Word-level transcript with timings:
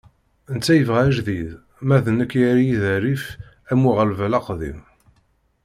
Netta 0.53 0.73
yebɣa 0.75 1.01
ajdid, 1.07 1.49
ma 1.87 1.97
d 2.03 2.05
nekk 2.11 2.31
yerra-yi 2.39 2.77
di 2.83 2.93
rrif 2.97 3.25
am 3.71 3.81
uɣerbal 3.89 4.33
aqdim. 4.39 4.79